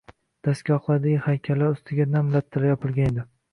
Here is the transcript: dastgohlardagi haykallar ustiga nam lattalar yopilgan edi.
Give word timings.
dastgohlardagi 0.47 1.13
haykallar 1.27 1.71
ustiga 1.75 2.09
nam 2.17 2.35
lattalar 2.39 2.69
yopilgan 2.75 3.15
edi. 3.15 3.31